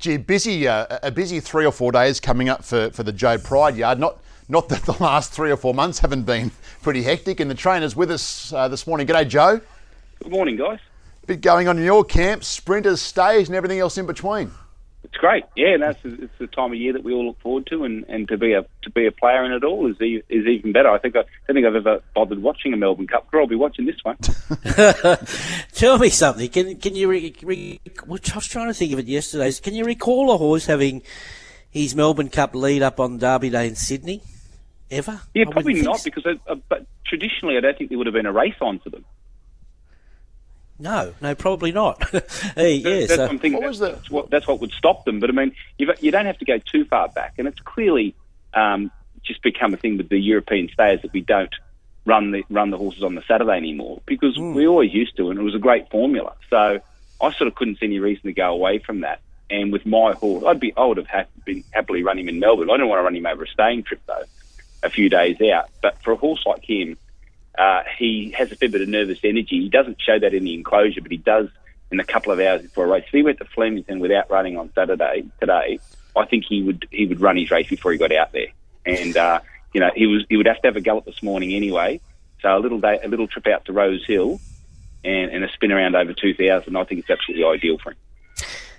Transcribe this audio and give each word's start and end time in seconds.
Gee, 0.00 0.16
busy 0.16 0.66
uh, 0.66 0.98
a 1.02 1.10
busy 1.10 1.40
three 1.40 1.66
or 1.66 1.72
four 1.72 1.92
days 1.92 2.20
coming 2.20 2.48
up 2.48 2.64
for, 2.64 2.88
for 2.90 3.02
the 3.02 3.12
Joe 3.12 3.36
Pride 3.36 3.76
yard. 3.76 4.00
Not 4.00 4.18
not 4.48 4.70
that 4.70 4.82
the 4.84 4.92
last 5.00 5.30
three 5.30 5.50
or 5.50 5.58
four 5.58 5.74
months 5.74 5.98
haven't 5.98 6.22
been 6.22 6.50
pretty 6.82 7.02
hectic. 7.02 7.38
And 7.38 7.50
the 7.50 7.54
trainer's 7.54 7.94
with 7.94 8.10
us 8.10 8.50
uh, 8.50 8.66
this 8.66 8.86
morning. 8.86 9.06
G'day, 9.06 9.28
Joe. 9.28 9.60
Good 10.22 10.32
morning, 10.32 10.56
guys. 10.56 10.78
Bit 11.26 11.42
going 11.42 11.68
on 11.68 11.76
in 11.76 11.84
your 11.84 12.02
camp, 12.02 12.44
sprinters, 12.44 13.02
stays, 13.02 13.48
and 13.50 13.56
everything 13.56 13.78
else 13.78 13.98
in 13.98 14.06
between. 14.06 14.50
It's 15.02 15.16
great, 15.16 15.44
yeah, 15.56 15.68
and 15.68 15.82
that's 15.82 15.98
it's 16.04 16.32
the 16.38 16.46
time 16.46 16.72
of 16.72 16.78
year 16.78 16.92
that 16.92 17.02
we 17.02 17.14
all 17.14 17.26
look 17.26 17.40
forward 17.40 17.66
to, 17.68 17.84
and, 17.84 18.04
and 18.08 18.28
to 18.28 18.36
be 18.36 18.52
a 18.52 18.66
to 18.82 18.90
be 18.90 19.06
a 19.06 19.12
player 19.12 19.44
in 19.44 19.52
it 19.52 19.64
all 19.64 19.90
is 19.90 19.96
is 20.00 20.46
even 20.46 20.72
better. 20.72 20.90
I 20.90 20.98
think 20.98 21.16
I, 21.16 21.20
I 21.20 21.24
don't 21.46 21.56
think 21.56 21.66
I've 21.66 21.74
ever 21.74 22.02
bothered 22.14 22.42
watching 22.42 22.74
a 22.74 22.76
Melbourne 22.76 23.06
Cup, 23.06 23.26
but 23.32 23.38
I'll 23.38 23.46
be 23.46 23.56
watching 23.56 23.86
this 23.86 23.96
one. 24.02 24.16
Tell 25.72 25.98
me 25.98 26.10
something. 26.10 26.48
Can 26.50 26.76
can 26.76 26.94
you? 26.94 27.08
Re, 27.08 27.34
re, 27.42 27.80
I 27.86 28.04
was 28.06 28.46
trying 28.46 28.68
to 28.68 28.74
think 28.74 28.92
of 28.92 28.98
it 28.98 29.06
yesterday. 29.06 29.50
Can 29.52 29.74
you 29.74 29.84
recall 29.84 30.32
a 30.32 30.36
horse 30.36 30.66
having 30.66 31.02
his 31.70 31.94
Melbourne 31.96 32.28
Cup 32.28 32.54
lead 32.54 32.82
up 32.82 33.00
on 33.00 33.16
Derby 33.18 33.48
Day 33.48 33.68
in 33.68 33.76
Sydney? 33.76 34.22
Ever? 34.90 35.20
Yeah, 35.34 35.44
I 35.48 35.52
probably 35.52 35.80
not, 35.80 36.00
so. 36.00 36.04
because 36.04 36.26
I, 36.26 36.50
uh, 36.50 36.56
but 36.68 36.84
traditionally 37.06 37.56
I 37.56 37.60
don't 37.60 37.78
think 37.78 37.90
there 37.90 37.98
would 37.98 38.06
have 38.06 38.14
been 38.14 38.26
a 38.26 38.32
race 38.32 38.56
on 38.60 38.80
for 38.80 38.90
them. 38.90 39.04
No, 40.80 41.14
no, 41.20 41.34
probably 41.34 41.72
not. 41.72 42.02
hey, 42.54 42.76
yeah, 42.76 43.06
that's, 43.06 43.14
so. 43.14 43.26
what 43.26 43.40
that's, 43.40 43.78
that's, 43.78 44.10
what, 44.10 44.30
that's 44.30 44.48
what 44.48 44.60
would 44.60 44.72
stop 44.72 45.04
them. 45.04 45.20
But 45.20 45.30
I 45.30 45.32
mean, 45.34 45.52
you 45.78 46.10
don't 46.10 46.26
have 46.26 46.38
to 46.38 46.44
go 46.44 46.58
too 46.58 46.86
far 46.86 47.08
back, 47.08 47.34
and 47.38 47.46
it's 47.46 47.60
clearly 47.60 48.14
um, 48.54 48.90
just 49.22 49.42
become 49.42 49.74
a 49.74 49.76
thing 49.76 49.98
with 49.98 50.08
the 50.08 50.18
European 50.18 50.68
stayers 50.68 51.02
that 51.02 51.12
we 51.12 51.20
don't 51.20 51.54
run 52.06 52.30
the 52.30 52.42
run 52.48 52.70
the 52.70 52.78
horses 52.78 53.02
on 53.02 53.14
the 53.14 53.22
Saturday 53.28 53.56
anymore 53.56 54.00
because 54.06 54.36
mm. 54.36 54.54
we 54.54 54.66
always 54.66 54.92
used 54.92 55.16
to, 55.18 55.30
and 55.30 55.38
it 55.38 55.42
was 55.42 55.54
a 55.54 55.58
great 55.58 55.90
formula. 55.90 56.34
So 56.48 56.80
I 57.20 57.32
sort 57.32 57.48
of 57.48 57.54
couldn't 57.54 57.78
see 57.78 57.86
any 57.86 57.98
reason 57.98 58.24
to 58.24 58.32
go 58.32 58.50
away 58.50 58.78
from 58.78 59.00
that. 59.00 59.20
And 59.50 59.72
with 59.72 59.84
my 59.84 60.12
horse, 60.12 60.44
I'd 60.46 60.60
be 60.60 60.72
I 60.76 60.84
would 60.84 60.96
have 60.96 61.08
ha- 61.08 61.26
been 61.44 61.62
happily 61.72 62.02
run 62.02 62.18
him 62.18 62.28
in 62.28 62.40
Melbourne. 62.40 62.70
I 62.70 62.76
don't 62.76 62.88
want 62.88 63.00
to 63.00 63.04
run 63.04 63.16
him 63.16 63.26
over 63.26 63.44
a 63.44 63.48
staying 63.48 63.82
trip 63.82 64.00
though, 64.06 64.24
a 64.82 64.88
few 64.88 65.10
days 65.10 65.40
out. 65.42 65.68
But 65.82 66.02
for 66.02 66.12
a 66.12 66.16
horse 66.16 66.44
like 66.46 66.64
him 66.64 66.96
uh, 67.58 67.82
he 67.98 68.34
has 68.36 68.50
a 68.52 68.56
fair 68.56 68.68
bit 68.68 68.80
of 68.80 68.88
nervous 68.88 69.18
energy. 69.24 69.60
He 69.60 69.68
doesn't 69.68 70.00
show 70.00 70.18
that 70.18 70.34
in 70.34 70.44
the 70.44 70.54
enclosure, 70.54 71.00
but 71.00 71.10
he 71.10 71.16
does 71.18 71.48
in 71.90 72.00
a 72.00 72.04
couple 72.04 72.32
of 72.32 72.40
hours 72.40 72.62
before 72.62 72.84
a 72.84 72.88
race. 72.88 73.04
If 73.06 73.12
he 73.12 73.22
went 73.22 73.38
to 73.38 73.44
Flemington 73.44 73.98
without 73.98 74.30
running 74.30 74.56
on 74.56 74.72
Saturday 74.74 75.24
today, 75.40 75.80
I 76.16 76.24
think 76.26 76.44
he 76.48 76.62
would 76.62 76.86
he 76.90 77.06
would 77.06 77.20
run 77.20 77.36
his 77.36 77.50
race 77.50 77.68
before 77.68 77.92
he 77.92 77.98
got 77.98 78.12
out 78.12 78.32
there. 78.32 78.48
And 78.86 79.16
uh, 79.16 79.40
you 79.74 79.80
know 79.80 79.90
he 79.94 80.06
was 80.06 80.24
he 80.28 80.36
would 80.36 80.46
have 80.46 80.60
to 80.62 80.68
have 80.68 80.76
a 80.76 80.80
gallop 80.80 81.04
this 81.04 81.22
morning 81.22 81.52
anyway. 81.52 82.00
So 82.42 82.56
a 82.56 82.58
little 82.58 82.80
day, 82.80 82.98
a 83.02 83.08
little 83.08 83.26
trip 83.26 83.46
out 83.48 83.66
to 83.66 83.72
Rose 83.72 84.04
Hill, 84.06 84.40
and, 85.04 85.30
and 85.30 85.44
a 85.44 85.52
spin 85.52 85.72
around 85.72 85.94
over 85.94 86.14
two 86.14 86.34
thousand. 86.34 86.76
I 86.76 86.84
think 86.84 87.00
it's 87.00 87.10
absolutely 87.10 87.44
ideal 87.44 87.78
for 87.78 87.90
him. 87.90 87.98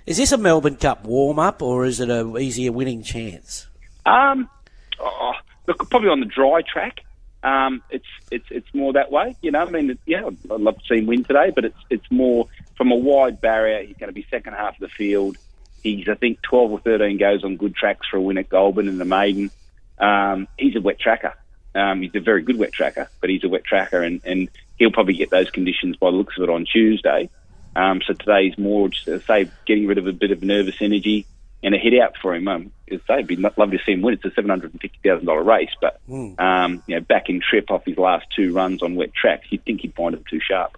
Is 0.04 0.16
this 0.16 0.32
a 0.32 0.38
Melbourne 0.38 0.76
Cup 0.76 1.04
warm 1.04 1.38
up, 1.38 1.62
or 1.62 1.84
is 1.84 2.00
it 2.00 2.10
a 2.10 2.36
easier 2.36 2.72
winning 2.72 3.02
chance? 3.02 3.68
Um, 4.04 4.50
oh, 4.98 5.32
look, 5.68 5.88
probably 5.90 6.08
on 6.08 6.18
the 6.18 6.26
dry 6.26 6.62
track. 6.62 7.02
Um, 7.42 7.82
it's 7.90 8.06
it's 8.30 8.46
it's 8.50 8.74
more 8.74 8.92
that 8.92 9.10
way, 9.10 9.36
you 9.42 9.50
know. 9.50 9.62
I 9.62 9.70
mean, 9.70 9.98
yeah, 10.06 10.26
I'd 10.26 10.60
love 10.60 10.78
to 10.78 10.84
see 10.88 10.98
him 10.98 11.06
win 11.06 11.24
today, 11.24 11.50
but 11.54 11.64
it's 11.64 11.78
it's 11.90 12.10
more 12.10 12.48
from 12.76 12.92
a 12.92 12.96
wide 12.96 13.40
barrier. 13.40 13.82
He's 13.82 13.96
going 13.96 14.08
to 14.08 14.14
be 14.14 14.26
second 14.30 14.54
half 14.54 14.74
of 14.74 14.80
the 14.80 14.88
field. 14.88 15.36
He's 15.82 16.08
I 16.08 16.14
think 16.14 16.40
twelve 16.42 16.70
or 16.70 16.78
thirteen 16.78 17.18
goes 17.18 17.42
on 17.42 17.56
good 17.56 17.74
tracks 17.74 18.06
for 18.08 18.18
a 18.18 18.20
win 18.20 18.38
at 18.38 18.48
Goulburn 18.48 18.88
and 18.88 19.00
the 19.00 19.04
Maiden. 19.04 19.50
Um, 19.98 20.48
he's 20.58 20.76
a 20.76 20.80
wet 20.80 20.98
tracker. 20.98 21.34
Um, 21.74 22.02
he's 22.02 22.14
a 22.14 22.20
very 22.20 22.42
good 22.42 22.58
wet 22.58 22.72
tracker, 22.72 23.08
but 23.20 23.30
he's 23.30 23.44
a 23.44 23.48
wet 23.48 23.64
tracker, 23.64 24.02
and, 24.02 24.20
and 24.24 24.48
he'll 24.78 24.92
probably 24.92 25.14
get 25.14 25.30
those 25.30 25.50
conditions 25.50 25.96
by 25.96 26.10
the 26.10 26.16
looks 26.16 26.36
of 26.36 26.44
it 26.44 26.50
on 26.50 26.66
Tuesday. 26.66 27.30
Um, 27.74 28.02
so 28.06 28.12
today's 28.12 28.58
more 28.58 28.90
just, 28.90 29.08
uh, 29.08 29.20
say, 29.20 29.50
getting 29.66 29.86
rid 29.86 29.96
of 29.96 30.06
a 30.06 30.12
bit 30.12 30.30
of 30.30 30.42
nervous 30.42 30.76
energy, 30.80 31.24
and 31.62 31.74
a 31.74 31.78
hit 31.78 31.98
out 32.00 32.16
for 32.20 32.34
him. 32.34 32.48
Um, 32.48 32.72
it'd 32.86 33.26
be 33.26 33.36
lovely 33.36 33.78
to 33.78 33.84
see 33.84 33.92
him 33.92 34.02
win. 34.02 34.14
It's 34.14 34.24
a 34.24 34.30
seven 34.34 34.50
hundred 34.50 34.72
and 34.72 34.80
fifty 34.80 34.98
thousand 35.04 35.26
dollar 35.26 35.42
race, 35.42 35.70
but 35.80 36.00
mm. 36.08 36.38
um, 36.40 36.82
you 36.86 36.96
know, 36.96 37.00
back 37.00 37.28
in 37.28 37.40
trip 37.40 37.70
off 37.70 37.84
his 37.84 37.98
last 37.98 38.26
two 38.34 38.52
runs 38.52 38.82
on 38.82 38.94
wet 38.94 39.14
tracks, 39.14 39.46
you'd 39.50 39.64
think 39.64 39.80
he'd 39.80 39.94
find 39.94 40.14
him 40.14 40.24
too 40.28 40.40
sharp. 40.40 40.76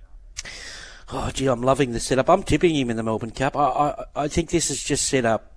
Oh, 1.12 1.30
gee, 1.32 1.46
I'm 1.46 1.62
loving 1.62 1.92
the 1.92 2.00
setup. 2.00 2.30
I'm 2.30 2.42
tipping 2.42 2.74
him 2.74 2.90
in 2.90 2.96
the 2.96 3.02
Melbourne 3.02 3.30
Cup. 3.30 3.56
I, 3.56 3.60
I, 3.60 4.04
I 4.24 4.28
think 4.28 4.50
this 4.50 4.70
is 4.70 4.82
just 4.82 5.06
set 5.06 5.24
up 5.24 5.52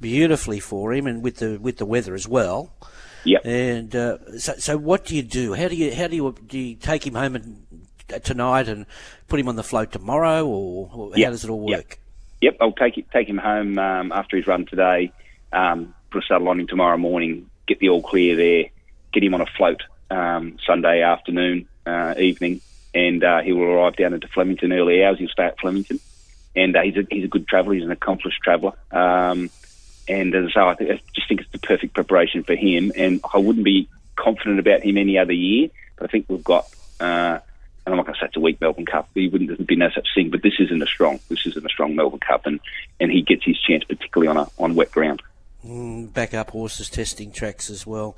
beautifully 0.00 0.60
for 0.60 0.92
him, 0.92 1.06
and 1.06 1.22
with 1.22 1.36
the 1.36 1.58
with 1.58 1.78
the 1.78 1.86
weather 1.86 2.14
as 2.14 2.28
well. 2.28 2.72
Yeah. 3.24 3.40
And 3.44 3.94
uh, 3.94 4.38
so, 4.38 4.54
so 4.58 4.76
what 4.78 5.04
do 5.04 5.16
you 5.16 5.22
do? 5.22 5.54
How 5.54 5.68
do 5.68 5.76
you 5.76 5.94
how 5.94 6.06
do 6.06 6.16
you 6.16 6.34
do 6.46 6.58
you 6.58 6.76
take 6.76 7.06
him 7.06 7.14
home 7.14 7.34
and, 7.34 7.66
uh, 8.12 8.18
tonight 8.20 8.68
and 8.68 8.86
put 9.26 9.40
him 9.40 9.48
on 9.48 9.56
the 9.56 9.64
float 9.64 9.92
tomorrow, 9.92 10.46
or, 10.46 10.90
or 10.92 11.10
how 11.10 11.30
does 11.30 11.44
it 11.44 11.50
all 11.50 11.60
work? 11.60 11.90
Yep. 11.90 11.98
Yep, 12.40 12.56
I'll 12.60 12.72
take 12.72 12.98
it, 12.98 13.10
take 13.10 13.28
him 13.28 13.38
home 13.38 13.78
um, 13.78 14.12
after 14.12 14.36
his 14.36 14.46
run 14.46 14.66
today. 14.66 15.12
Um, 15.52 15.94
put 16.10 16.24
a 16.24 16.26
saddle 16.26 16.48
on 16.48 16.60
him 16.60 16.66
tomorrow 16.66 16.96
morning. 16.96 17.50
Get 17.66 17.80
the 17.80 17.88
all 17.88 18.02
clear 18.02 18.36
there. 18.36 18.64
Get 19.12 19.24
him 19.24 19.34
on 19.34 19.40
a 19.40 19.46
float 19.46 19.82
um, 20.10 20.58
Sunday 20.66 21.02
afternoon, 21.02 21.68
uh, 21.86 22.14
evening, 22.18 22.60
and 22.94 23.24
uh, 23.24 23.40
he 23.40 23.52
will 23.52 23.64
arrive 23.64 23.96
down 23.96 24.14
into 24.14 24.28
Flemington 24.28 24.72
early 24.72 25.02
hours. 25.02 25.18
He'll 25.18 25.28
stay 25.28 25.44
at 25.44 25.58
Flemington, 25.58 25.98
and 26.54 26.76
uh, 26.76 26.82
he's 26.82 26.96
a 26.96 27.06
he's 27.10 27.24
a 27.24 27.28
good 27.28 27.48
traveller. 27.48 27.74
He's 27.74 27.84
an 27.84 27.90
accomplished 27.90 28.40
traveller. 28.42 28.72
Um, 28.90 29.50
and 30.08 30.32
say, 30.32 30.60
I, 30.60 30.74
think, 30.74 30.90
I 30.90 31.00
just 31.14 31.28
think 31.28 31.40
it's 31.42 31.52
the 31.52 31.58
perfect 31.58 31.94
preparation 31.94 32.42
for 32.42 32.54
him. 32.54 32.92
And 32.96 33.20
I 33.32 33.38
wouldn't 33.38 33.64
be 33.64 33.88
confident 34.16 34.58
about 34.58 34.82
him 34.82 34.96
any 34.96 35.18
other 35.18 35.32
year, 35.32 35.68
but 35.96 36.08
I 36.08 36.10
think 36.10 36.26
we've 36.28 36.44
got 36.44 36.66
uh, 37.00 37.40
and 37.88 37.94
I'm 37.94 37.96
not 37.96 38.06
going 38.06 38.14
to 38.16 38.20
say 38.20 38.26
it's 38.26 38.36
a 38.36 38.40
weak 38.40 38.60
Melbourne 38.60 38.84
Cup. 38.84 39.08
He 39.14 39.28
wouldn't 39.28 39.48
there'd 39.48 39.66
be 39.66 39.74
no 39.74 39.88
such 39.94 40.08
thing. 40.14 40.28
But 40.28 40.42
this 40.42 40.54
isn't 40.58 40.82
a 40.82 40.86
strong. 40.86 41.20
This 41.30 41.46
isn't 41.46 41.64
a 41.64 41.68
strong 41.70 41.96
Melbourne 41.96 42.20
Cup, 42.20 42.44
and, 42.44 42.60
and 43.00 43.10
he 43.10 43.22
gets 43.22 43.44
his 43.44 43.58
chance, 43.58 43.82
particularly 43.84 44.28
on 44.28 44.36
a 44.36 44.46
on 44.58 44.74
wet 44.74 44.90
ground. 44.90 45.22
Mm, 45.66 46.12
back 46.12 46.34
up 46.34 46.50
horses 46.50 46.90
testing 46.90 47.32
tracks 47.32 47.70
as 47.70 47.86
well. 47.86 48.14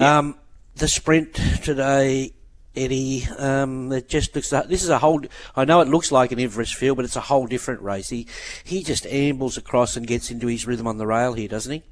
Yeah. 0.00 0.18
Um, 0.18 0.36
the 0.76 0.88
sprint 0.88 1.34
today, 1.62 2.32
Eddie. 2.74 3.26
Um, 3.38 3.92
it 3.92 4.08
just 4.08 4.34
looks 4.34 4.50
like 4.50 4.68
this 4.68 4.82
is 4.82 4.88
a 4.88 4.98
whole. 4.98 5.20
I 5.54 5.66
know 5.66 5.82
it 5.82 5.88
looks 5.88 6.10
like 6.10 6.32
an 6.32 6.40
Everest 6.40 6.74
field, 6.74 6.96
but 6.96 7.04
it's 7.04 7.16
a 7.16 7.20
whole 7.20 7.46
different 7.46 7.82
race. 7.82 8.08
He 8.08 8.26
he 8.64 8.82
just 8.82 9.04
ambles 9.04 9.58
across 9.58 9.94
and 9.94 10.06
gets 10.06 10.30
into 10.30 10.46
his 10.46 10.66
rhythm 10.66 10.86
on 10.86 10.96
the 10.96 11.06
rail 11.06 11.34
here, 11.34 11.48
doesn't 11.48 11.72
he? 11.72 11.82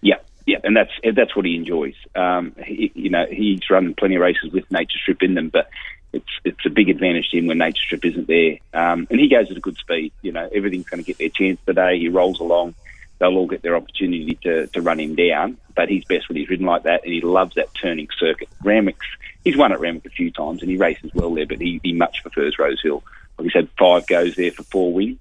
Yeah, 0.00 0.18
yeah, 0.44 0.58
and 0.64 0.76
that's 0.76 0.90
that's 1.14 1.36
what 1.36 1.44
he 1.44 1.54
enjoys. 1.54 1.94
Um, 2.16 2.56
he, 2.64 2.90
you 2.94 3.10
know, 3.10 3.26
he's 3.30 3.60
run 3.70 3.94
plenty 3.94 4.16
of 4.16 4.22
races 4.22 4.52
with 4.52 4.68
Nature 4.72 4.98
Strip 5.00 5.22
in 5.22 5.34
them, 5.34 5.50
but 5.50 5.70
it's 6.14 6.30
it's 6.44 6.66
a 6.66 6.70
big 6.70 6.88
advantage 6.88 7.30
to 7.30 7.38
him 7.38 7.46
when 7.46 7.58
Nature 7.58 7.82
Strip 7.84 8.04
isn't 8.04 8.28
there. 8.28 8.58
Um, 8.72 9.06
and 9.10 9.20
he 9.20 9.28
goes 9.28 9.50
at 9.50 9.56
a 9.56 9.60
good 9.60 9.76
speed. 9.76 10.12
You 10.22 10.32
know, 10.32 10.48
everything's 10.54 10.88
going 10.88 11.02
to 11.02 11.06
get 11.06 11.18
their 11.18 11.28
chance 11.28 11.60
today. 11.66 11.98
He 11.98 12.08
rolls 12.08 12.40
along. 12.40 12.74
They'll 13.18 13.36
all 13.36 13.46
get 13.46 13.62
their 13.62 13.76
opportunity 13.76 14.38
to, 14.42 14.66
to 14.68 14.82
run 14.82 15.00
him 15.00 15.14
down. 15.14 15.58
But 15.74 15.88
he's 15.88 16.04
best 16.04 16.28
when 16.28 16.36
he's 16.36 16.48
ridden 16.48 16.66
like 16.66 16.84
that, 16.84 17.04
and 17.04 17.12
he 17.12 17.20
loves 17.20 17.56
that 17.56 17.74
turning 17.74 18.08
circuit. 18.18 18.48
Randwick's 18.62 19.06
he's 19.44 19.56
won 19.56 19.72
at 19.72 19.80
Randwick 19.80 20.06
a 20.06 20.10
few 20.10 20.30
times, 20.30 20.62
and 20.62 20.70
he 20.70 20.76
races 20.76 21.10
well 21.14 21.34
there. 21.34 21.46
But 21.46 21.60
he, 21.60 21.80
he 21.82 21.92
much 21.92 22.22
prefers 22.22 22.58
Rose 22.58 22.80
Hill. 22.82 23.02
Like 23.38 23.44
we 23.44 23.50
said, 23.50 23.68
five 23.78 24.06
goes 24.06 24.36
there 24.36 24.52
for 24.52 24.62
four 24.62 24.92
wins, 24.92 25.18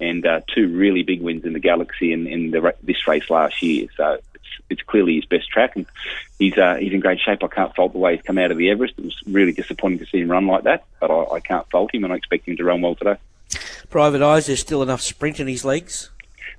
and 0.00 0.26
uh, 0.26 0.40
two 0.54 0.68
really 0.68 1.02
big 1.02 1.20
wins 1.20 1.44
in 1.44 1.52
the 1.52 1.60
Galaxy 1.60 2.12
in, 2.12 2.26
in 2.26 2.50
the, 2.50 2.74
this 2.82 3.06
race 3.06 3.28
last 3.28 3.62
year. 3.62 3.88
So 3.96 4.18
it's 4.70 4.82
clearly 4.82 5.16
his 5.16 5.24
best 5.24 5.48
track, 5.48 5.76
and 5.76 5.86
he's 6.38 6.56
uh, 6.56 6.76
he's 6.76 6.92
in 6.92 7.00
great 7.00 7.20
shape. 7.20 7.42
I 7.42 7.48
can't 7.48 7.74
fault 7.74 7.92
the 7.92 7.98
way 7.98 8.16
he's 8.16 8.24
come 8.24 8.38
out 8.38 8.50
of 8.50 8.58
the 8.58 8.70
Everest. 8.70 8.94
It 8.98 9.04
was 9.04 9.20
really 9.26 9.52
disappointing 9.52 9.98
to 10.00 10.06
see 10.06 10.20
him 10.20 10.30
run 10.30 10.46
like 10.46 10.64
that, 10.64 10.84
but 11.00 11.10
I, 11.10 11.36
I 11.36 11.40
can't 11.40 11.68
fault 11.70 11.94
him, 11.94 12.04
and 12.04 12.12
I 12.12 12.16
expect 12.16 12.48
him 12.48 12.56
to 12.56 12.64
run 12.64 12.80
well 12.80 12.94
today. 12.94 13.16
Private 13.90 14.22
Eye's, 14.22 14.46
there's 14.46 14.60
still 14.60 14.82
enough 14.82 15.02
sprint 15.02 15.40
in 15.40 15.48
his 15.48 15.64
legs. 15.64 16.10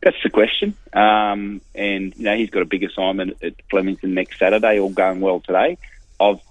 That's 0.02 0.22
the 0.22 0.30
question. 0.30 0.76
Um, 0.92 1.62
and 1.74 2.16
you 2.18 2.26
know 2.26 2.36
he's 2.36 2.50
got 2.50 2.62
a 2.62 2.66
big 2.66 2.84
assignment 2.84 3.42
at 3.42 3.54
Flemington 3.70 4.14
next 4.14 4.38
Saturday. 4.40 4.80
All 4.80 4.90
going 4.90 5.22
well 5.22 5.40
today. 5.40 5.78
I've 6.20 6.42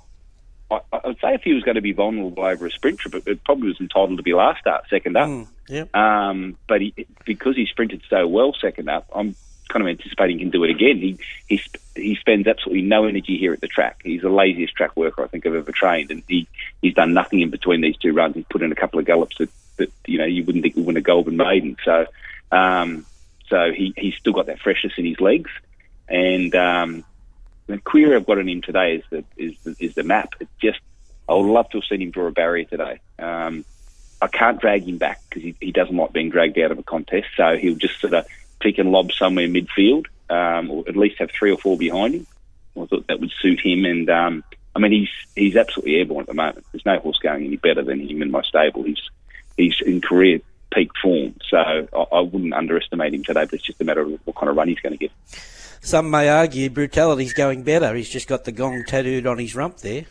I, 0.93 1.01
would 1.07 1.19
say 1.21 1.35
if 1.35 1.43
he 1.43 1.53
was 1.53 1.63
going 1.63 1.75
to 1.75 1.81
be 1.81 1.93
vulnerable 1.93 2.45
over 2.45 2.67
a 2.67 2.71
sprint 2.71 2.99
trip, 2.99 3.15
it, 3.15 3.27
it 3.27 3.45
probably 3.45 3.69
was 3.69 3.81
entitled 3.81 4.17
to 4.17 4.23
be 4.23 4.35
last 4.35 4.61
start, 4.61 4.85
second 4.89 5.17
up. 5.17 5.29
Mm, 5.29 5.47
yeah. 5.69 5.85
Um, 5.95 6.57
but 6.67 6.81
he, 6.81 7.07
because 7.25 7.57
he 7.57 7.67
sprinted 7.67 8.03
so 8.09 8.27
well 8.27 8.55
second 8.59 8.89
up, 8.89 9.07
I'm 9.15 9.35
kind 9.73 9.83
of 9.83 9.89
anticipating 9.89 10.39
he 10.39 10.45
can 10.45 10.51
do 10.51 10.65
it 10.65 10.71
again. 10.71 10.99
He 10.99 11.19
he 11.49 11.61
he 11.97 12.17
spends 12.17 12.47
absolutely 12.47 12.83
no 12.83 13.07
energy 13.07 13.39
here 13.39 13.53
at 13.53 13.61
the 13.61 13.69
track. 13.69 14.01
He's 14.05 14.23
the 14.23 14.29
laziest 14.29 14.75
track 14.75 14.97
worker 14.97 15.25
I 15.25 15.27
think 15.27 15.47
I've 15.47 15.55
ever 15.55 15.73
trained, 15.73 16.11
and 16.11 16.23
he 16.29 16.47
he's 16.81 16.95
done 16.95 17.15
nothing 17.15 17.41
in 17.41 17.51
between 17.51 17.81
these 17.81 17.97
two 17.97 18.13
runs. 18.13 18.35
He's 18.35 18.45
put 18.51 18.63
in 18.63 18.73
a 18.73 18.77
couple 18.77 19.01
of 19.01 19.07
gallops 19.07 19.39
that, 19.39 19.51
that 19.79 19.91
you 20.07 20.19
know 20.19 20.27
you 20.27 20.45
wouldn't 20.45 20.63
think 20.63 20.77
would 20.77 20.87
win 20.87 20.97
a 20.97 21.01
Goulburn 21.01 21.37
Maiden. 21.37 21.77
So 21.85 22.07
um, 22.53 23.07
so 23.49 23.73
he 23.73 23.95
he's 23.97 24.15
still 24.17 24.35
got 24.35 24.47
that 24.47 24.61
freshness 24.61 24.93
in 24.99 25.07
his 25.07 25.21
legs, 25.21 25.51
and 26.09 26.55
um, 26.55 27.05
the 27.67 27.79
query 27.79 28.15
I've 28.15 28.27
got 28.27 28.39
on 28.39 28.49
him 28.49 28.61
today 28.61 28.97
is 28.97 29.05
the 29.11 29.25
is 29.37 29.55
the, 29.65 29.77
is 29.81 29.95
the 29.95 30.05
map. 30.05 30.35
It's 30.41 30.51
just 30.61 30.81
I 31.29 31.35
would 31.35 31.51
love 31.51 31.71
to 31.71 31.79
have 31.79 31.85
seen 31.89 32.03
him 32.03 32.11
draw 32.11 32.27
a 32.27 32.33
barrier 32.33 32.67
today. 32.67 33.01
Um, 33.19 33.65
I 34.21 34.29
can't 34.29 34.61
drag 34.61 34.87
him 34.87 34.99
back 34.99 35.21
because 35.29 35.43
he, 35.43 35.57
he 35.61 35.73
doesn't 35.73 35.97
like 35.97 36.13
being 36.13 36.31
dragged 36.31 36.59
out 36.59 36.71
of 36.71 36.79
a 36.79 36.83
contest, 36.83 37.29
so 37.37 37.57
he'll 37.57 37.75
just 37.75 38.01
sort 38.01 38.15
of 38.15 38.27
he 38.63 38.73
can 38.73 38.91
lob 38.91 39.13
somewhere 39.13 39.49
midfield, 39.49 40.07
um, 40.31 40.71
or 40.71 40.85
at 40.89 40.97
least 40.97 41.19
have 41.19 41.31
three 41.31 41.51
or 41.51 41.59
four 41.59 41.77
behind 41.77 42.15
him. 42.15 42.27
I 42.81 42.87
thought 42.87 43.07
that 43.09 43.21
would 43.21 43.33
suit 43.41 43.61
him. 43.61 43.85
And 43.85 44.09
um, 44.09 44.45
I 44.75 44.79
mean, 44.79 44.93
he's 44.93 45.11
he's 45.37 45.57
absolutely 45.57 45.97
airborne 45.97 46.23
at 46.23 46.27
the 46.29 46.35
moment. 46.35 46.65
There's 46.73 46.87
no 46.87 46.99
horse 46.99 47.19
going 47.19 47.45
any 47.45 47.57
better 47.57 47.83
than 47.83 48.01
him 48.01 48.23
in 48.23 48.31
my 48.31 48.43
stable. 48.43 48.83
He's 48.83 49.11
he's 49.57 49.77
in 49.85 50.01
career 50.01 50.41
peak 50.73 50.91
form. 51.03 51.35
So 51.49 51.59
I, 51.59 51.97
I 51.97 52.21
wouldn't 52.21 52.55
underestimate 52.55 53.15
him 53.15 53.25
today, 53.25 53.45
but 53.45 53.55
it's 53.55 53.65
just 53.65 53.81
a 53.81 53.85
matter 53.85 54.01
of 54.01 54.21
what 54.25 54.37
kind 54.37 54.49
of 54.49 54.57
run 54.57 54.69
he's 54.69 54.81
going 54.81 54.97
to 54.97 54.99
get. 54.99 55.13
Some 55.81 56.11
may 56.11 56.29
argue 56.29 56.71
brutality's 56.71 57.35
going 57.35 57.65
better. 57.65 57.95
He's 57.95 58.09
just 58.09 58.29
got 58.29 58.45
the 58.45 58.53
gong 58.53 58.85
tattooed 58.85 59.27
on 59.27 59.39
his 59.39 59.55
rump 59.55 59.79
there. 59.79 60.05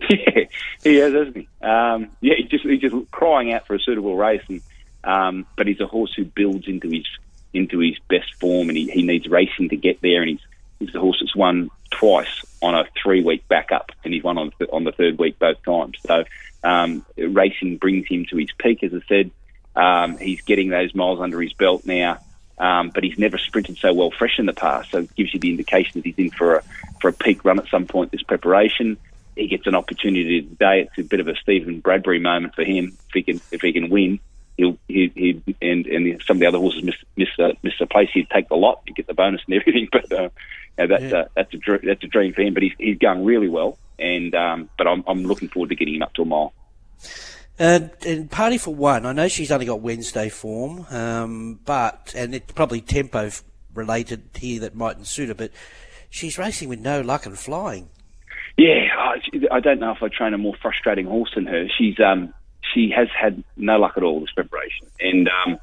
Yeah, 0.10 0.44
he 0.82 0.96
has, 0.96 1.12
hasn't 1.12 1.36
he? 1.36 1.48
Um, 1.62 2.10
yeah, 2.20 2.34
he's 2.36 2.50
just 2.50 2.64
he's 2.64 2.80
just 2.80 3.10
crying 3.12 3.52
out 3.52 3.68
for 3.68 3.74
a 3.74 3.78
suitable 3.78 4.16
race, 4.16 4.42
and 4.48 4.60
um, 5.04 5.46
but 5.56 5.68
he's 5.68 5.78
a 5.78 5.86
horse 5.86 6.12
who 6.12 6.24
builds 6.24 6.66
into 6.66 6.88
his 6.88 7.06
into 7.52 7.78
his 7.78 7.98
best 8.08 8.34
form, 8.40 8.68
and 8.68 8.76
he, 8.76 8.88
he 8.90 9.02
needs 9.02 9.28
racing 9.28 9.70
to 9.70 9.76
get 9.76 10.00
there. 10.00 10.22
And 10.22 10.30
he's 10.30 10.40
he's 10.78 10.92
the 10.92 11.00
horse 11.00 11.18
that's 11.20 11.36
won 11.36 11.70
twice 11.90 12.44
on 12.60 12.74
a 12.74 12.84
three 13.02 13.22
week 13.22 13.46
backup, 13.48 13.92
and 14.04 14.12
he's 14.12 14.22
won 14.22 14.38
on 14.38 14.52
on 14.72 14.84
the 14.84 14.92
third 14.92 15.18
week 15.18 15.38
both 15.38 15.62
times. 15.62 15.98
So 16.06 16.24
um, 16.64 17.04
racing 17.16 17.78
brings 17.78 18.06
him 18.08 18.26
to 18.26 18.36
his 18.36 18.50
peak, 18.58 18.82
as 18.82 18.94
I 18.94 19.00
said. 19.08 19.30
Um, 19.74 20.18
he's 20.18 20.42
getting 20.42 20.68
those 20.68 20.94
miles 20.94 21.20
under 21.20 21.40
his 21.40 21.52
belt 21.52 21.86
now. 21.86 22.18
Um, 22.58 22.90
but 22.90 23.02
he's 23.02 23.18
never 23.18 23.38
sprinted 23.38 23.78
so 23.78 23.92
well 23.92 24.12
fresh 24.16 24.38
in 24.38 24.46
the 24.46 24.52
past, 24.52 24.90
so 24.92 24.98
it 24.98 25.14
gives 25.16 25.34
you 25.34 25.40
the 25.40 25.50
indication 25.50 25.92
that 25.94 26.04
he's 26.04 26.18
in 26.18 26.30
for 26.30 26.56
a 26.56 26.62
for 27.00 27.08
a 27.08 27.12
peak 27.12 27.44
run 27.44 27.58
at 27.58 27.66
some 27.68 27.86
point 27.86 28.12
this 28.12 28.22
preparation 28.22 28.98
he 29.36 29.46
gets 29.48 29.66
an 29.66 29.74
opportunity 29.74 30.42
today. 30.42 30.82
It's 30.82 30.98
a 30.98 31.08
bit 31.08 31.20
of 31.20 31.28
a 31.28 31.36
Stephen 31.36 31.80
Bradbury 31.80 32.18
moment 32.18 32.54
for 32.54 32.64
him. 32.64 32.96
If 33.08 33.14
he 33.14 33.22
can, 33.22 33.40
if 33.50 33.62
he 33.62 33.72
can 33.72 33.88
win, 33.88 34.20
he'll 34.56 34.78
he, 34.88 35.12
he 35.14 35.56
and 35.60 35.86
and 35.86 36.22
some 36.22 36.36
of 36.36 36.40
the 36.40 36.46
other 36.46 36.58
horses 36.58 36.82
miss 36.82 36.96
miss 37.16 37.28
uh, 37.38 37.52
miss 37.62 37.74
a 37.80 37.86
place. 37.86 38.10
He'd 38.12 38.30
take 38.30 38.48
the 38.48 38.56
lot 38.56 38.84
to 38.86 38.92
get 38.92 39.06
the 39.06 39.14
bonus 39.14 39.42
and 39.46 39.54
everything. 39.60 39.88
But 39.90 40.12
uh, 40.12 40.30
you 40.78 40.86
know, 40.86 40.86
that's 40.86 41.12
yeah. 41.12 41.20
a, 41.20 41.26
that's 41.34 41.54
a 41.54 41.58
dr- 41.58 41.82
that's 41.82 42.04
a 42.04 42.08
dream 42.08 42.32
for 42.32 42.42
him. 42.42 42.54
But 42.54 42.62
he's 42.62 42.72
he's 42.78 42.98
going 42.98 43.24
really 43.24 43.48
well, 43.48 43.78
and 43.98 44.34
um, 44.34 44.70
but 44.78 44.86
I'm 44.86 45.04
I'm 45.06 45.24
looking 45.24 45.48
forward 45.48 45.70
to 45.70 45.76
getting 45.76 45.96
him 45.96 46.02
up 46.02 46.14
to 46.14 46.22
a 46.22 46.26
mile. 46.26 46.52
And, 47.58 47.90
and 48.06 48.30
Party 48.30 48.58
for 48.58 48.74
One, 48.74 49.04
I 49.04 49.12
know 49.12 49.28
she's 49.28 49.52
only 49.52 49.66
got 49.66 49.80
Wednesday 49.80 50.30
form, 50.30 50.86
um, 50.90 51.60
but 51.64 52.12
and 52.16 52.34
it's 52.34 52.50
probably 52.52 52.80
tempo 52.80 53.30
related 53.74 54.22
here 54.34 54.60
that 54.60 54.74
mightn't 54.74 55.06
suit 55.06 55.28
her, 55.28 55.34
but 55.34 55.52
she's 56.10 56.38
racing 56.38 56.68
with 56.68 56.80
no 56.80 57.02
luck 57.02 57.26
and 57.26 57.38
flying. 57.38 57.88
Yeah, 58.56 58.86
I 59.50 59.60
don't 59.60 59.80
know 59.80 59.92
if 59.92 60.02
I 60.02 60.08
train 60.08 60.34
a 60.34 60.38
more 60.38 60.54
frustrating 60.60 61.06
horse 61.06 61.30
than 61.34 61.46
her. 61.46 61.68
She's 61.78 61.98
um, 62.00 62.34
she 62.72 62.90
has 62.94 63.08
had 63.08 63.42
no 63.56 63.78
luck 63.78 63.94
at 63.96 64.02
all 64.02 64.20
this 64.20 64.30
preparation, 64.32 64.86
and 65.00 65.28
um, 65.28 65.58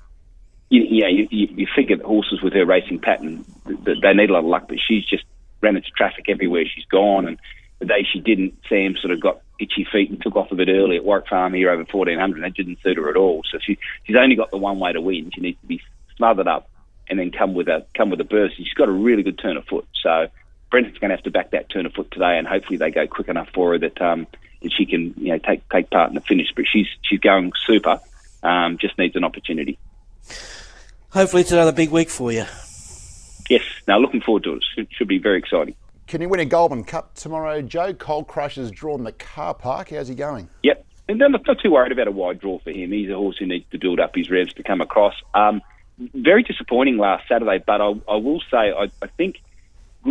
you, 0.70 0.84
yeah, 0.84 1.08
you, 1.08 1.28
you, 1.32 1.48
you 1.56 1.68
figure 1.76 1.98
that 1.98 2.06
horses 2.06 2.42
with 2.42 2.54
her 2.54 2.66
racing 2.66 3.00
pattern 3.00 3.46
they 3.66 4.14
need 4.14 4.30
a 4.30 4.34
lot 4.34 4.40
of 4.40 4.46
luck, 4.46 4.68
but 4.68 4.78
she's 4.80 5.06
just 5.06 5.24
ran 5.62 5.76
into 5.76 5.90
traffic 5.92 6.26
everywhere 6.30 6.64
she's 6.66 6.86
gone. 6.86 7.28
And 7.28 7.38
the 7.80 7.86
day 7.86 8.06
she 8.12 8.20
didn't, 8.20 8.56
Sam 8.68 8.96
sort 8.98 9.14
of 9.14 9.20
got 9.20 9.42
itchy 9.60 9.86
feet 9.92 10.10
and 10.10 10.22
took 10.22 10.36
off 10.36 10.52
a 10.52 10.56
bit 10.56 10.70
early 10.70 10.98
at 10.98 11.04
Warwick 11.04 11.28
Farm 11.28 11.54
here 11.54 11.70
over 11.70 11.84
1400. 11.84 12.44
That 12.44 12.54
didn't 12.54 12.82
suit 12.82 12.98
her 12.98 13.10
at 13.10 13.18
all. 13.18 13.42
So 13.52 13.60
she 13.60 13.78
she's 14.04 14.16
only 14.16 14.36
got 14.36 14.52
the 14.52 14.58
one 14.58 14.80
way 14.80 14.94
to 14.94 15.02
win. 15.02 15.32
She 15.34 15.42
needs 15.42 15.60
to 15.62 15.68
be 15.68 15.82
smothered 16.16 16.48
up 16.48 16.70
and 17.10 17.20
then 17.20 17.32
come 17.32 17.54
with 17.54 17.68
a 17.68 17.86
come 17.94 18.10
with 18.10 18.22
a 18.22 18.26
burst. 18.26 18.58
She's 18.58 18.74
got 18.74 18.90
a 18.90 18.94
really 18.94 19.24
good 19.24 19.40
turn 19.40 19.58
of 19.58 19.66
foot. 19.66 19.88
So 20.02 20.28
Brenton's 20.72 20.98
going 21.00 21.10
to 21.10 21.16
have 21.16 21.24
to 21.24 21.32
back 21.32 21.52
that 21.52 21.70
turn 21.70 21.86
of 21.86 21.94
foot 21.94 22.12
today, 22.12 22.38
and 22.38 22.48
hopefully 22.48 22.78
they 22.78 22.92
go 22.92 23.08
quick 23.08 23.28
enough 23.28 23.50
for 23.54 23.72
her 23.72 23.80
that 23.80 24.02
um, 24.02 24.28
that 24.62 24.72
she 24.72 24.86
can 24.86 25.14
you 25.18 25.32
know 25.34 25.38
take 25.38 25.68
take 25.70 25.90
part 25.90 26.10
in 26.10 26.16
the 26.16 26.22
finish. 26.22 26.48
But 26.56 26.66
she's 26.72 26.88
she's 27.02 27.20
going 27.20 27.52
super. 27.66 28.00
Um, 28.42 28.78
just 28.78 28.98
needs 28.98 29.16
an 29.16 29.24
opportunity. 29.24 29.78
Hopefully, 31.10 31.42
it's 31.42 31.52
another 31.52 31.72
big 31.72 31.92
week 31.92 32.10
for 32.10 32.32
you. 32.32 32.46
Yes. 33.50 33.64
Now, 33.88 33.98
looking 33.98 34.22
forward 34.22 34.44
to 34.44 34.54
it. 34.54 34.64
Should, 34.76 34.88
should 34.92 35.08
be 35.08 35.18
very 35.18 35.40
exciting. 35.40 35.76
Can 36.08 36.22
he 36.22 36.28
win 36.28 36.40
a 36.40 36.46
Goulburn 36.46 36.84
Cup 36.84 37.16
tomorrow, 37.16 37.62
Joe? 37.62 37.94
Cold 37.94 38.28
Crusher's 38.28 38.72
drawn 38.72 39.04
the 39.04 39.12
car 39.12 39.54
park. 39.54 39.90
How's 39.90 40.08
he 40.08 40.16
going? 40.16 40.50
Yep. 40.64 40.86
And 41.10 41.22
I'm 41.22 41.32
not 41.32 41.60
too 41.62 41.72
worried 41.72 41.92
about 41.92 42.08
a 42.08 42.12
wide 42.12 42.40
draw 42.40 42.60
for 42.60 42.72
him. 42.72 42.92
He's 42.92 43.10
a 43.10 43.16
horse 43.16 43.38
who 43.38 43.48
needs 43.48 43.66
to 43.72 43.80
build 43.80 44.00
up 44.00 44.16
his 44.16 44.30
revs 44.30 44.54
to 44.54 44.64
come 44.64 44.80
across. 44.80 45.16
Um, 45.34 45.62
very 46.14 46.44
disappointing 46.44 46.98
last 46.98 47.28
Saturday, 47.28 47.64
but 47.66 47.82
I, 47.82 47.94
I 48.08 48.16
will 48.16 48.42
say 48.52 48.72
I, 48.72 48.92
I 49.02 49.08
think 49.18 49.42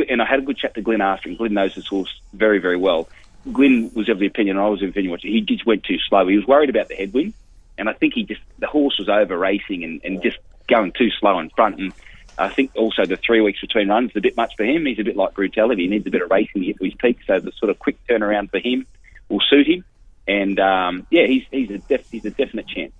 and 0.09 0.21
I 0.21 0.27
had 0.27 0.41
a 0.41 0.43
good 0.43 0.59
chat 0.59 0.75
to 0.75 0.83
Glenn 0.83 1.01
after, 1.01 1.29
and 1.29 1.39
Glenn 1.39 1.55
knows 1.55 1.75
this 1.75 1.87
horse 1.87 2.21
very, 2.33 2.59
very 2.59 2.77
well. 2.77 3.09
Glenn 3.53 3.91
was 3.95 4.09
of 4.09 4.19
the 4.19 4.27
opinion, 4.27 4.59
I 4.59 4.69
was 4.69 4.83
of 4.83 4.93
the 4.93 5.01
opinion, 5.01 5.19
he 5.23 5.41
just 5.41 5.67
went 5.67 5.85
too 5.85 5.99
slow. 6.09 6.27
He 6.27 6.37
was 6.37 6.47
worried 6.47 6.71
about 6.71 6.89
the 6.89 6.95
headwind, 6.95 7.35
and 7.77 7.89
I 7.89 7.93
think 7.93 8.15
he 8.15 8.25
just 8.25 8.41
the 8.59 8.67
horse 8.67 8.99
was 8.99 9.09
over 9.09 9.37
racing 9.37 9.85
and, 9.85 10.01
and 10.05 10.23
just 10.23 10.39
going 10.69 10.93
too 10.93 11.11
slow 11.19 11.39
in 11.39 11.51
front. 11.51 11.79
And 11.79 11.93
I 12.39 12.49
think 12.49 12.73
also 12.77 13.05
the 13.05 13.17
three 13.17 13.41
weeks 13.41 13.61
between 13.61 13.89
runs 13.89 14.11
is 14.11 14.17
a 14.17 14.21
bit 14.21 14.37
much 14.37 14.55
for 14.57 14.65
him. 14.65 14.87
He's 14.87 14.99
a 14.99 15.05
bit 15.05 15.17
like 15.17 15.35
brutality. 15.35 15.83
He 15.83 15.89
needs 15.89 16.07
a 16.07 16.11
bit 16.11 16.23
of 16.23 16.31
racing 16.31 16.63
to 16.63 16.67
get 16.67 16.79
to 16.79 16.85
his 16.85 16.95
peak. 16.95 17.19
So 17.27 17.41
the 17.41 17.53
sort 17.53 17.71
of 17.71 17.79
quick 17.79 17.97
turnaround 18.07 18.51
for 18.51 18.59
him 18.59 18.87
will 19.29 19.41
suit 19.41 19.67
him. 19.67 19.85
And 20.27 20.61
um, 20.61 21.07
yeah, 21.11 21.27
he's 21.27 21.45
he's 21.51 21.71
a 21.71 21.79
def- 21.79 22.11
he's 22.11 22.25
a 22.25 22.31
definite 22.31 22.69
chance. 22.69 22.93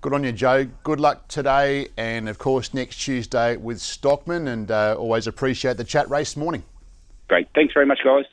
Good 0.00 0.14
on 0.14 0.22
you, 0.22 0.30
Joe. 0.30 0.66
Good 0.84 1.00
luck 1.00 1.26
today, 1.26 1.88
and 1.96 2.28
of 2.28 2.38
course 2.38 2.72
next 2.72 2.96
Tuesday 2.98 3.56
with 3.56 3.80
Stockman. 3.80 4.46
And 4.46 4.70
uh, 4.70 4.94
always 4.96 5.26
appreciate 5.26 5.76
the 5.76 5.84
chat 5.84 6.08
race 6.08 6.36
morning. 6.36 6.62
Great. 7.28 7.48
Thanks 7.54 7.74
very 7.74 7.86
much, 7.86 7.98
guys. 8.04 8.24